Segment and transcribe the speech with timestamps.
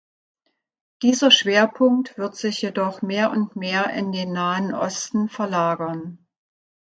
[1.03, 6.25] Dieser Schwerpunkt wird sich jedoch mehr und mehr in den Nahen Osten verlagern.